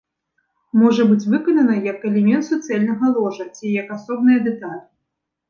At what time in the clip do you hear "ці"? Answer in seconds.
3.55-3.77